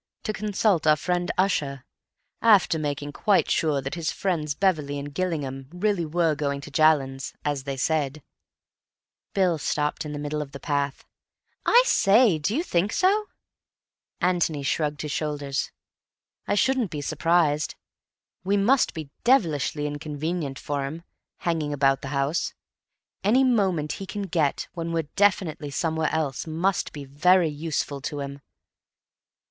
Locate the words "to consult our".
0.23-0.95